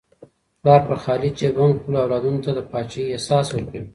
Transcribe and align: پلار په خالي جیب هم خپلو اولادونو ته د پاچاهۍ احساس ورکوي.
پلار 0.61 0.81
په 0.87 0.95
خالي 1.03 1.29
جیب 1.39 1.55
هم 1.61 1.71
خپلو 1.79 1.97
اولادونو 2.01 2.43
ته 2.45 2.51
د 2.53 2.59
پاچاهۍ 2.71 3.05
احساس 3.13 3.47
ورکوي. 3.51 3.81